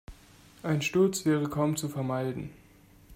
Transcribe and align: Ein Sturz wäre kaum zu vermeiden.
Ein 0.63 0.81
Sturz 0.81 1.25
wäre 1.25 1.47
kaum 1.47 1.75
zu 1.77 1.87
vermeiden. 1.87 2.49